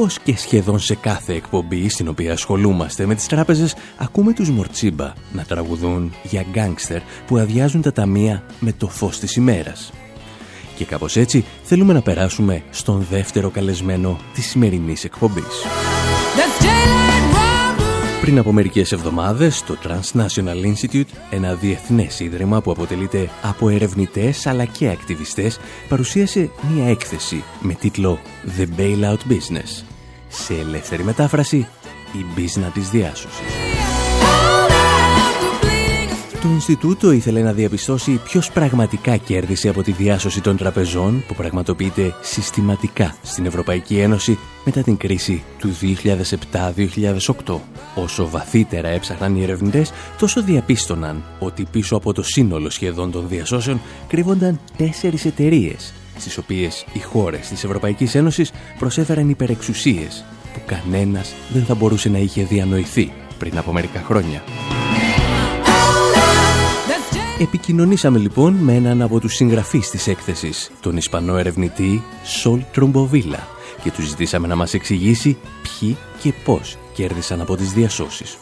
[0.07, 5.13] Πως και σχεδόν σε κάθε εκπομπή στην οποία ασχολούμαστε με τις τράπεζες ακούμε τους Μορτσίμπα
[5.33, 9.93] να τραγουδούν για γκάνγκστερ που αδειάζουν τα ταμεία με το φως της ημέρας.
[10.77, 15.45] Και κάπως έτσι θέλουμε να περάσουμε στον δεύτερο καλεσμένο της σημερινής εκπομπής.
[16.37, 17.67] That's daylight robbery.
[18.21, 24.65] Πριν από μερικές εβδομάδες, το Transnational Institute, ένα διεθνές ίδρυμα που αποτελείται από ερευνητές αλλά
[24.65, 28.19] και ακτιβιστές, παρουσίασε μία έκθεση με τίτλο
[28.59, 29.96] «The Bailout Business».
[30.45, 31.69] Σε ελεύθερη μετάφραση,
[32.13, 33.41] η μπίζνα της διάσωσης.
[34.21, 39.93] Hold out, we're bleeding us Το Ινστιτούτο ήθελε να διαπιστώσει ποιος πραγματικά κέρδισε από τη
[39.93, 45.77] διάσωση των τραπεζών που πραγματοποιείται συστηματικά στην Ευρωπαϊκή Ένωση μετά την κρίση του
[47.47, 47.59] 2007-2008.
[47.95, 53.81] Όσο βαθύτερα έψαχναν οι ερευνητές, τόσο διαπίστωναν ότι πίσω από το σύνολο σχεδόν των διασώσεων
[54.09, 60.25] κρύβονταν τέσσερις εταιρείες, στις οποίες οι χώρες της Ευρωπαϊκής Ένωσης προσέφεραν υπερεξουσίες
[60.55, 64.43] που κανένας δεν θα μπορούσε να είχε διανοηθεί πριν από μερικά χρόνια.
[66.89, 72.61] That's day- Επικοινωνήσαμε λοιπόν με έναν από τους συγγραφείς της έκθεσης, τον Ισπανό ερευνητή Σολ
[72.73, 73.47] Τρομποβίλα
[73.83, 78.37] και τους ζητήσαμε να μας εξηγήσει ποιοι και πώς κέρδισαν από τις διασώσεις.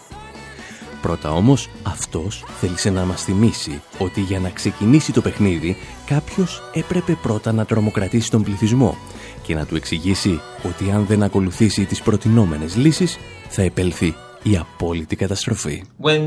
[1.05, 7.19] Πρώτα όμως, αυτός θέλησε να μας θυμίσει ότι για να ξεκινήσει το παιχνίδι κάποιος έπρεπε
[7.23, 8.97] πρώτα να τρομοκρατήσει τον πληθυσμό
[9.43, 15.17] και να του εξηγήσει ότι αν δεν ακολουθήσει τις προτινόμενες λύσεις θα επέλθει η απόλυτη
[15.17, 15.83] καταστροφή.
[16.01, 16.23] when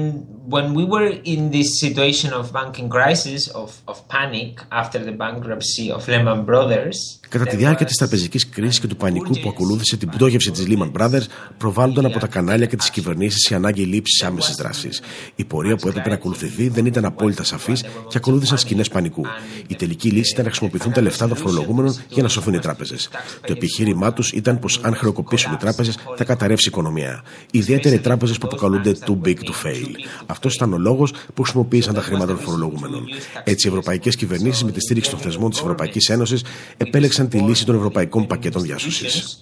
[0.49, 5.85] when we were in this situation of banking crisis of, of panic after the bankruptcy
[5.95, 6.97] of Lehman Brothers
[7.29, 10.51] Κατά τη there διάρκεια was της τραπεζικής κρίσης και του πανικού που ακολούθησε την πτώχευση
[10.51, 11.25] της Lehman Brothers,
[11.57, 15.01] προβάλλονταν από τα κανάλια και τις κυβερνήσεις η ανάγκη λήψης άμεσης δράσης.
[15.35, 19.25] Η πορεία που έπρεπε να ακολουθηθεί δεν ήταν απόλυτα σαφής και ακολούθησαν σκηνές πανικού.
[19.67, 23.09] Η τελική λύση ήταν να χρησιμοποιηθούν τα λεφτά των φορολογούμενων για να σωθούν οι τράπεζες.
[23.41, 27.23] Το επιχείρημά τους ήταν πως αν χρεοκοπήσουν οι τράπεζες θα καταρρεύσει η οικονομία.
[27.51, 29.91] Ιδιαίτερα οι τράπεζες που αποκαλούνται too big to fail.
[30.25, 33.03] Αυτός ήταν ο λόγος που χρησιμοποίησαν τα χρήματα των φορολογούμενων.
[33.43, 36.43] Έτσι, οι ευρωπαϊκές κυβερνήσεις με τη στήριξη των θεσμών της Ευρωπαϊκής Ένωσης
[36.77, 39.39] επέλεξαν τη λύση των ευρωπαϊκών πακέτων διάσωσης.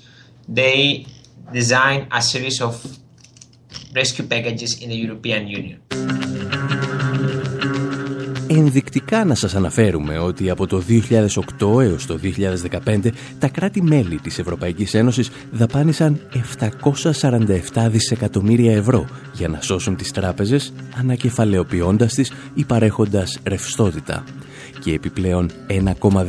[0.55, 1.05] they
[1.53, 2.73] designed a series of
[3.99, 5.77] rescue packages in the European Union.
[8.57, 10.83] Ενδεικτικά να σας αναφέρουμε ότι από το
[11.59, 12.19] 2008 έως το
[12.85, 16.19] 2015 τα κράτη-μέλη της Ευρωπαϊκής Ένωσης δαπάνησαν
[17.73, 24.23] 747 δισεκατομμύρια ευρώ για να σώσουν τις τράπεζες ανακεφαλαιοποιώντας τις ή παρέχοντας ρευστότητα
[24.79, 26.25] και επιπλέον 1,19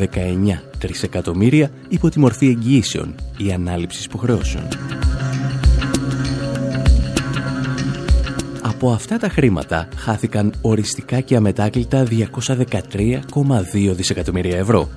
[0.79, 4.69] τρισεκατομμύρια υπό τη μορφή εγγυήσεων ή ανάληψης υποχρεώσεων.
[8.67, 14.89] Από αυτά τα χρήματα χάθηκαν οριστικά και αμετάκλητα 213,2 δισεκατομμύρια ευρώ.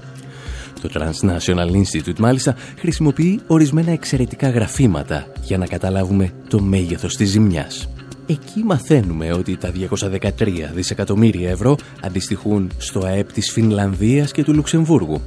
[0.82, 7.90] Το Transnational Institute μάλιστα χρησιμοποιεί ορισμένα εξαιρετικά γραφήματα για να καταλάβουμε το μέγεθος της ζημιάς.
[8.26, 10.30] Εκεί μαθαίνουμε ότι τα 213
[10.74, 15.22] δισεκατομμύρια ευρώ αντιστοιχούν στο ΑΕΠ της Φινλανδίας και του Λουξεμβούργου.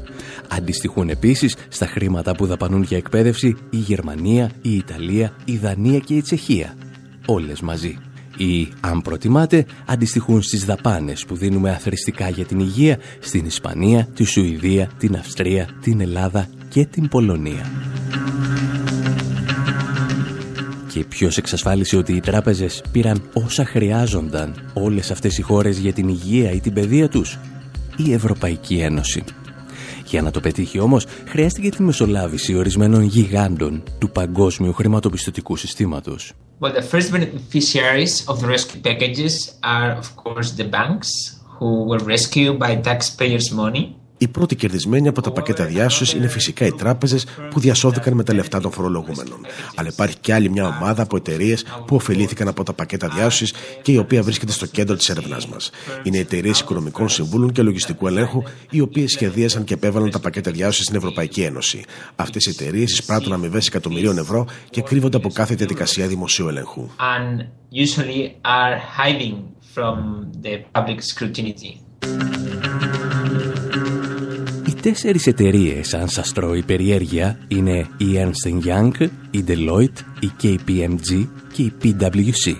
[0.49, 6.15] Αντιστοιχούν επίσης στα χρήματα που δαπανούν για εκπαίδευση η Γερμανία, η Ιταλία, η Δανία και
[6.15, 6.75] η Τσεχία.
[7.27, 7.99] Όλες μαζί
[8.37, 14.25] ή, αν προτιμάτε, αντιστοιχούν στις δαπάνες που δίνουμε αθρηστικά για την υγεία στην Ισπανία, τη
[14.25, 17.71] Σουηδία, την Αυστρία, την Ελλάδα και την Πολωνία.
[20.93, 26.09] Και ποιος εξασφάλισε ότι οι τράπεζες πήραν όσα χρειάζονταν όλες αυτές οι χώρες για την
[26.09, 27.39] υγεία ή την παιδεία τους;
[27.97, 29.25] Η Ευρωπαϊκή Ένωση.
[30.13, 36.33] Για να το πετύχει όμως, χρειάστηκε τη μεσολάβηση ορισμένων γιγάντων του παγκόσμιου χρηματοπιστωτικού συστήματος.
[36.61, 41.09] Well, the first beneficiaries of the rescue packages are, of course, the banks
[41.59, 43.85] who were rescued by taxpayers' money.
[44.23, 48.35] Οι πρώτοι κερδισμένοι από τα πακέτα διάσωσης είναι φυσικά οι τράπεζες που διασώθηκαν με τα
[48.35, 49.47] λεφτά των φορολογούμενων.
[49.75, 53.53] Αλλά υπάρχει και άλλη μια ομάδα από εταιρείες που ωφελήθηκαν από τα πακέτα διάσωσης
[53.83, 55.71] και η οποία βρίσκεται στο κέντρο της έρευνάς μας.
[56.03, 60.85] Είναι εταιρείες οικονομικών συμβούλων και λογιστικού ελέγχου, οι οποίες σχεδίασαν και επέβαλαν τα πακέτα διάσωσης
[60.85, 61.85] στην Ευρωπαϊκή Ένωση.
[62.17, 66.89] Αυτές οι εταιρείες εισπράττουν αμοιβές εκατομμυρίων ευρώ και κρύβονται από κάθε διαδικασία δημοσίου ελέγχου.
[66.99, 67.45] and
[67.85, 69.37] usually are hiding
[69.75, 69.97] from
[70.43, 71.81] the public scrutiny.
[74.83, 81.29] Οι τέσσερις εταιρείες, αν σας τρώει περιέργεια, είναι η Ernst Young, η Deloitte, η KPMG
[81.53, 82.57] και η PwC.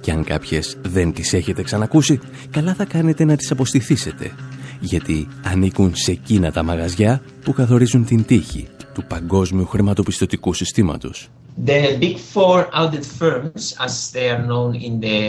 [0.00, 2.18] Και αν κάποιες δεν τις έχετε ξανακούσει,
[2.50, 4.32] καλά θα κάνετε να τις αποστηθήσετε,
[4.80, 11.28] γιατί ανήκουν σε εκείνα τα μαγαζιά που καθορίζουν την τύχη του παγκόσμιου χρηματοπιστωτικού συστήματος.
[11.66, 15.20] The big four audit firms, as they are known in the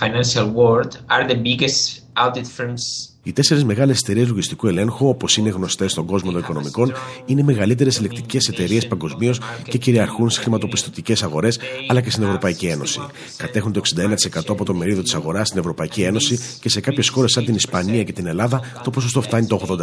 [0.00, 2.82] financial world, are the biggest audit firms.
[3.28, 6.92] Οι τέσσερις μεγάλες εταιρείες λογιστικού ελέγχου, όπως είναι γνωστές στον κόσμο των οικονομικών,
[7.24, 11.58] είναι οι μεγαλύτερες ελεκτικές εταιρείες παγκοσμίως και κυριαρχούν στις χρηματοπιστωτικές αγορές
[11.88, 13.00] αλλά και στην Ευρωπαϊκή Ένωση.
[13.36, 17.32] Κατέχουν το 61% από το μερίδιο της αγοράς στην Ευρωπαϊκή Ένωση και σε κάποιες χώρες
[17.32, 19.76] σαν την Ισπανία και την Ελλάδα το ποσοστό φτάνει το 80%.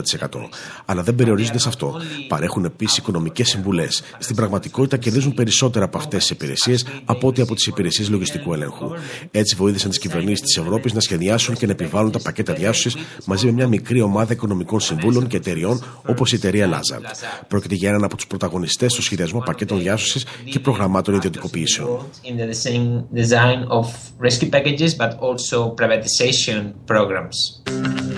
[0.85, 2.01] Αλλά δεν περιορίζονται σε αυτό.
[2.27, 4.03] Παρέχουν επίσης οικονομικές συμβουλές.
[4.19, 8.91] Στην πραγματικότητα κερδίζουν περισσότερα από αυτές τις υπηρεσίες από ό,τι από τις υπηρεσίες λογιστικού ελέγχου.
[9.31, 12.95] Έτσι βοήθησαν τις κυβερνήσεις της Ευρώπης να σχεδιάσουν και να επιβάλλουν τα πακέτα διάσωσης
[13.35, 17.01] μαζί με μια μικρή ομάδα οικονομικών συμβούλων και εταιριών όπως η εταιρεία Lazard.
[17.47, 21.99] Πρόκειται για έναν από τους πρωταγωνιστές στο σχεδιασμό πακέτων διάσωσης και προγραμμάτων ιδιωτικοποιήσεων.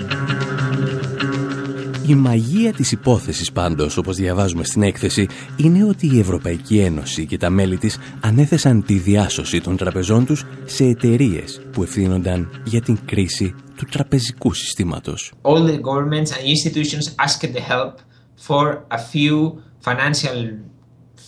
[0.06, 0.57] in
[2.08, 7.36] Η μαγεία της υπόθεσης πάντως, όπως διαβάζουμε στην έκθεση, είναι ότι η Ευρωπαϊκή Ένωση και
[7.36, 12.98] τα μέλη της ανέθεσαν τη διάσωση των τραπεζών τους σε εταιρείες που ευθύνονταν για την
[13.04, 15.32] κρίση του τραπεζικού συστήματος.
[15.42, 17.94] All the governments and institutions asked the help
[18.46, 19.52] for a few
[19.84, 20.38] financial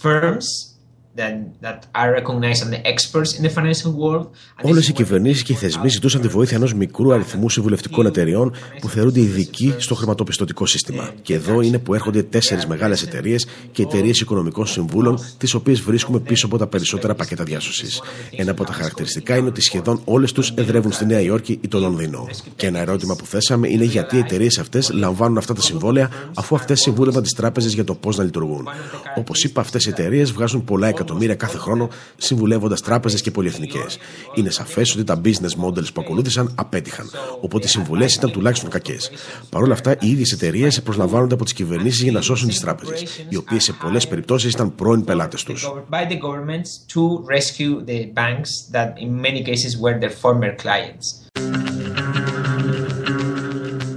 [0.02, 0.69] firms
[1.16, 4.26] that, that are recognized as the experts in the financial world.
[4.58, 7.50] And Όλες this οι is κυβερνήσεις και οι θεσμοί ζητούσαν τη βοήθεια ενός μικρού αριθμού
[7.50, 11.10] συμβουλευτικών εταιριών που θεωρούνται ειδικοί στο χρηματοπιστωτικό σύστημα.
[11.22, 16.18] Και εδώ είναι που έρχονται τέσσερις μεγάλες εταιρείες και εταιρείες οικονομικών συμβούλων, τις οποίες βρίσκουμε
[16.18, 18.02] πίσω από τα περισσότερα πακέτα διάσωσης.
[18.36, 21.78] Ένα από τα χαρακτηριστικά είναι ότι σχεδόν όλες τους εδρεύουν στη Νέα Υόρκη ή το
[21.78, 22.28] Λονδίνο.
[22.56, 26.54] Και ένα ερώτημα που θέσαμε είναι γιατί οι εταιρείες αυτές λαμβάνουν αυτά τα συμβόλαια αφού
[26.54, 28.68] αυτές συμβούλευαν τις τράπεζες για το πώς να λειτουργούν.
[29.16, 33.98] Όπως είπα, αυτές οι εταιρείες βγάζουν πολλά εκατομμύρια κάθε χρόνο συμβουλεύοντας τράπεζες και πολυεθνικές.
[34.34, 39.10] Είναι σαφές ότι τα business models που ακολούθησαν απέτυχαν, οπότε οι συμβουλές ήταν τουλάχιστον κακές.
[39.48, 43.24] Παρ' όλα αυτά, οι ίδιες εταιρείες προσλαμβάνονται από τις κυβερνήσεις για να σώσουν τις τράπεζες,
[43.28, 45.68] οι οποίες σε πολλές περιπτώσεις ήταν πρώην πελάτες τους.
[45.90, 47.02] by the governments to
[47.36, 51.79] rescue the banks that in many cases were their former clients.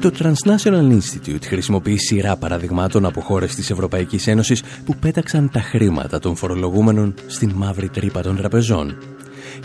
[0.03, 6.19] Το Transnational Institute χρησιμοποιεί σειρά παραδειγμάτων από χώρες της Ευρωπαϊκής Ένωσης που πέταξαν τα χρήματα
[6.19, 8.97] των φορολογούμενων στην μαύρη τρύπα των τραπεζών.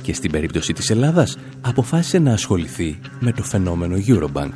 [0.03, 4.53] Και στην περίπτωση της Ελλάδας αποφάσισε να ασχοληθεί με το φαινόμενο Eurobank.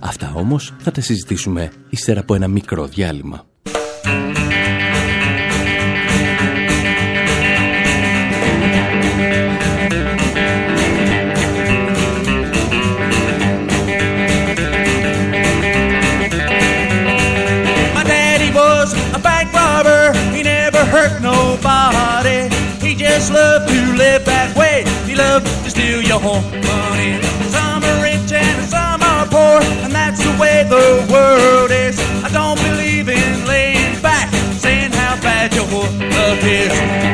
[0.00, 3.46] Αυτά όμως θα τα συζητήσουμε ύστερα από ένα μικρό διάλειμμα.
[26.08, 27.20] Your money.
[27.50, 32.00] Some are rich and some are poor, and that's the way the world is.
[32.24, 37.07] I don't believe in laying back, saying how bad your love is.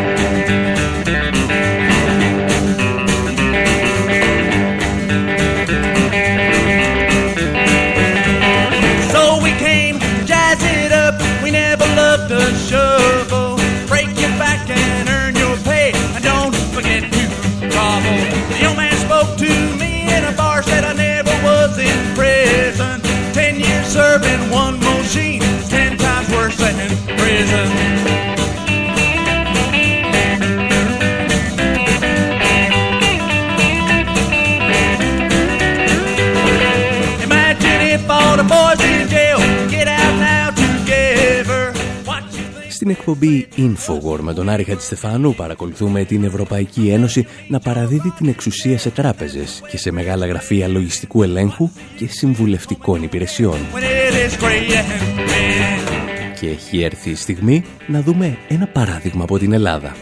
[43.06, 48.90] Εκπομπή Infowar με τον Άρη Χατζηστεφάνου παρακολουθούμε την Ευρωπαϊκή Ένωση να παραδίδει την εξουσία σε
[48.90, 53.58] τράπεζες και σε μεγάλα γραφεία λογιστικού ελέγχου και συμβουλευτικών υπηρεσιών.
[53.74, 56.40] When it is gray and red.
[56.40, 59.96] Και έχει έρθει η στιγμή να δούμε ένα παράδειγμα από την Ελλάδα.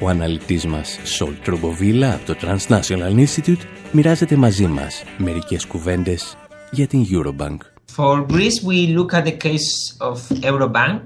[0.00, 6.36] Ο αναλυτής μας Σολ Τρομποβίλα από το Transnational Institute μοιράζεται μαζί μας μερικές κουβέντες
[6.70, 7.58] για την Eurobank.
[7.96, 9.70] For Greece, we look at the case
[10.00, 10.18] of
[10.50, 11.02] Eurobank.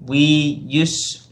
[0.00, 0.18] We
[0.66, 1.28] use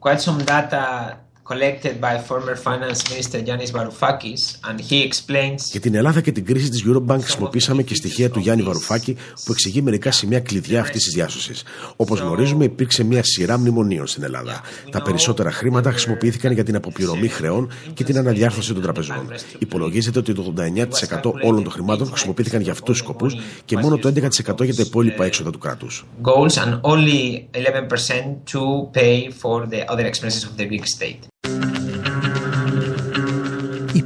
[0.00, 1.18] quite some data
[1.50, 6.44] collected by former finance minister Yanis Varoufakis, and he explains Για την Ελλάδα και την
[6.44, 11.04] κρίση της Eurobank χρησιμοποίησαμε και στοιχεία του Γιάννη Βαρουφάκη που εξηγεί μερικά σημεία κλειδιά αυτής
[11.04, 11.62] της διάσωσης.
[11.96, 14.60] Όπως γνωρίζουμε, υπήρξε μια σειρά μνημονίων στην Ελλάδα.
[14.90, 19.30] Τα περισσότερα χρήματα χρησιμοποιήθηκαν για την αποπληρωμή χρεών και την αναδιάρθρωση των τραπεζών.
[19.58, 24.08] Υπολογίζεται ότι το 89% όλων των χρημάτων χρησιμοποιήθηκαν για αυτούς τους σκοπούς και μόνο το
[24.08, 26.04] 11% για τα υπόλοιπα έξοδα του κράτους.
[26.22, 31.35] goals and only 11% to pay for the other expenses of the Greek state.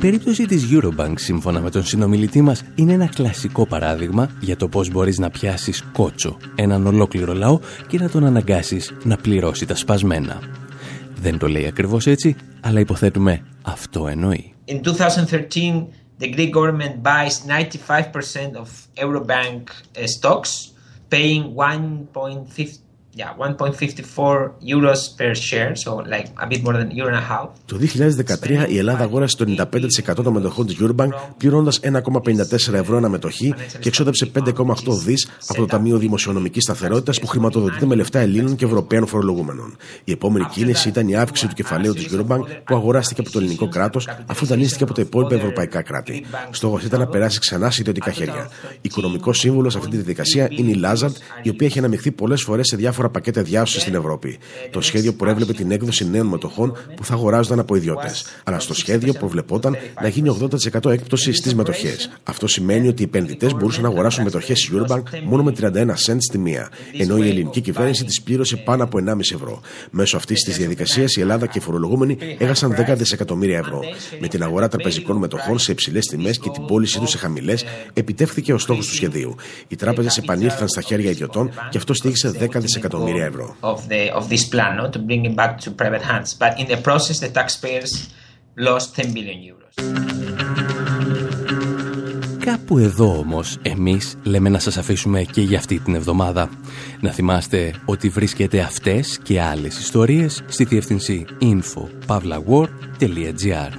[0.00, 4.68] Η περίπτωση της Eurobank, σύμφωνα με τον συνομιλητή μας, είναι ένα κλασικό παράδειγμα για το
[4.68, 9.74] πώς μπορείς να πιάσεις κότσο έναν ολόκληρο λαό και να τον αναγκάσεις να πληρώσει τα
[9.74, 10.40] σπασμένα.
[11.20, 14.54] Δεν το λέει ακριβώς έτσι, αλλά υποθέτουμε αυτό εννοεί.
[14.68, 15.86] In 2013,
[16.20, 20.50] the Greek government buys 95% of Eurobank uh, stocks,
[21.10, 27.08] paying 1.5 yeah 1.54 euros per share, so like a bit more than a year
[27.08, 27.48] and a half.
[27.66, 29.68] Το 2013 η Ελλάδα αγόρασε το
[30.10, 35.60] 95% των μετοχών της Eurobank πληρώνοντας 1,54 ευρώ ένα μετοχή και εξόδεψε 5,8 δις από
[35.60, 39.76] το Ταμείο Δημοσιονομικής Σταθερότητας που χρηματοδοτείται με λεφτά Ελλήνων και Ευρωπαίων φορολογούμενων.
[40.04, 43.68] Η επόμενη κίνηση ήταν η αύξηση του κεφαλαίου της Eurobank που αγοράστηκε από το ελληνικό
[43.68, 46.24] κράτος αφού δανείστηκε από τα υπόλοιπα ευρωπαϊκά κράτη.
[46.50, 48.50] Στόχος ήταν να περάσει ξανά σε ιδιωτικά χέρια.
[48.80, 52.66] Οικονομικός σύμβουλος σε αυτή τη διαδικασία είναι η Lazard, η οποία έχει αναμειχθεί πολλές φορές
[52.66, 54.38] σε διάφορα πακέτα διάσωσης στην Ευρώπη.
[54.70, 58.24] Το σχέδιο προέβλεπε την έκδοση νέων μετοχών που θα αγοράζονταν από ιδιώτες.
[58.44, 60.36] Αλλά στο σχέδιο προβλεπόταν να γίνει
[60.82, 62.10] 80% έκπτωση στις μετοχές.
[62.22, 66.24] Αυτό σημαίνει ότι οι επενδυτές μπορούσαν να αγοράσουν μετοχές τη Eurobank μόνο με 31 cents
[66.30, 69.60] τη μία, ενώ η ελληνική κυβέρνηση τις πλήρωσε πάνω από 1,5 ευρώ.
[69.90, 73.80] Μέσω αυτής της διαδικασίας η Ελλάδα και οι φορολογούμενοι έχασαν 10 δισεκατομμύρια ευρώ.
[74.20, 78.52] Με την αγορά τραπεζικών μετοχών σε υψηλές τιμές και την πώλησή τους σε χαμηλές, επιτεύχθηκε
[78.52, 79.34] ο στόχος του σχεδίου.
[79.68, 82.89] Οι τράπεζες επανήλθαν στα χέρια ιδιωτών και αυτό στήχησε 10 δισεκατομμύρια
[83.26, 83.56] ευρώ.
[83.60, 86.34] of the of this plan, no, to bring it back to private hands.
[86.34, 87.92] But in the process, the taxpayers
[88.56, 89.74] lost 10 billion euros.
[92.44, 96.50] Κάπου εδώ όμως εμείς λέμε να σας αφήσουμε και για αυτή την εβδομάδα.
[97.00, 103.70] Να θυμάστε ότι βρίσκετε αυτές και άλλες ιστορίες στη διεύθυνση info.pavlawar.gr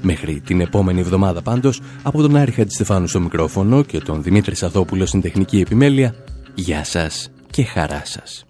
[0.00, 5.06] Μέχρι την επόμενη εβδομάδα πάντως, από τον Άρη Χατζηστεφάνου στο μικρόφωνο και τον Δημήτρη Σαδόπουλο
[5.06, 6.14] στην τεχνική επιμέλεια,
[6.54, 8.45] γεια σας και χαρά σας.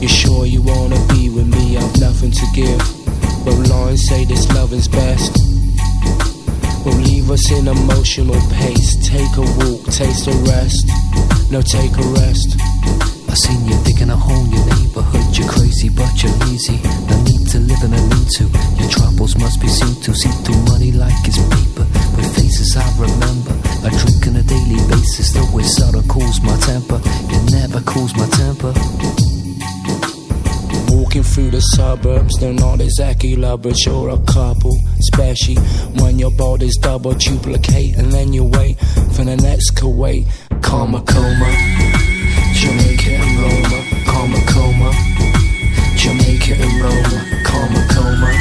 [0.00, 1.76] You sure you wanna be with me?
[1.76, 2.82] I've nothing to give.
[3.44, 5.32] But lines say this loving's best.
[6.84, 8.90] Will leave us in emotional pace.
[9.14, 10.86] Take a walk, taste a rest.
[11.50, 12.48] No, take a rest.
[13.33, 15.35] I seen you digging a hole in your neighborhood.
[15.35, 16.77] You're crazy, but you're lazy.
[17.09, 18.45] No need to live in a need to.
[18.77, 20.13] Your troubles must be seen to.
[20.13, 21.81] See through money like it's paper.
[22.13, 23.57] With faces I remember.
[23.81, 25.33] I drink on a daily basis.
[25.33, 27.01] Though it seldom cools my temper.
[27.33, 28.71] It never cools my temper.
[30.93, 34.77] Walking through the suburbs, they're not exactly lovers, you're a couple.
[34.99, 35.55] Especially
[35.97, 38.77] when your body's double duplicate, and then you wait
[39.17, 40.27] for the next Kuwait.
[40.61, 41.49] Karma coma,
[43.03, 43.83] Jamaica and Roma.
[44.05, 44.91] Karma coma,
[45.97, 47.43] Jamaica and Roma.
[47.43, 48.31] Karma coma,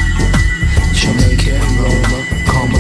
[0.95, 2.19] Jamaica and Roma.
[2.47, 2.72] Coma,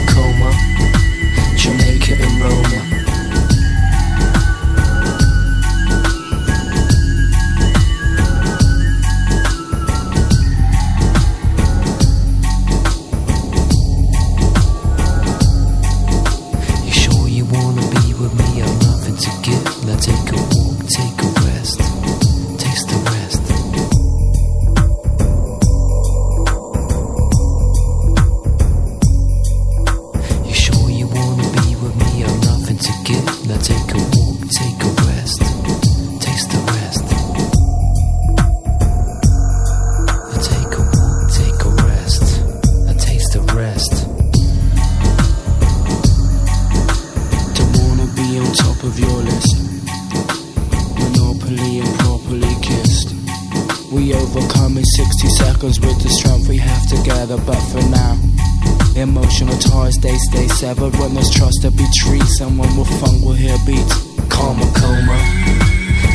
[60.74, 60.98] severed.
[60.98, 63.94] When there's trust be treated, someone will funk will hear beats.
[64.28, 65.18] Karma coma,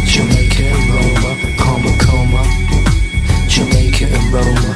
[0.06, 1.32] Jamaica and Roma.
[1.62, 2.44] Karma coma,
[3.48, 4.67] Jamaica and Roma.